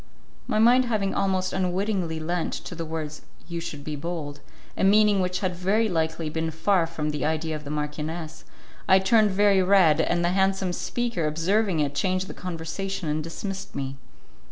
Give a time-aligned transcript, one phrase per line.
[0.47, 4.39] My mind having almost unwittingly lent to the words "You should be bold"
[4.75, 8.43] a meaning which had very likely been far from the idea of the marchioness,
[8.87, 13.75] I turned very red, and the handsome speaker, observing it, changed the conversation and dismissed
[13.75, 13.95] me.